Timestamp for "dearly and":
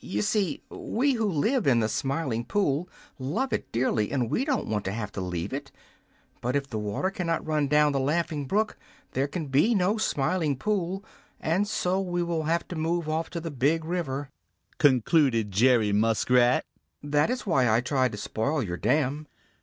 3.72-4.30